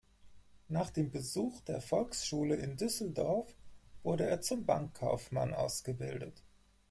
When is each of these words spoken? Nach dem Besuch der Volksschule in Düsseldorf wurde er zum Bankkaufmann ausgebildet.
Nach 0.67 0.89
dem 0.89 1.11
Besuch 1.11 1.61
der 1.61 1.79
Volksschule 1.79 2.55
in 2.55 2.75
Düsseldorf 2.75 3.53
wurde 4.01 4.25
er 4.25 4.41
zum 4.41 4.65
Bankkaufmann 4.65 5.53
ausgebildet. 5.53 6.41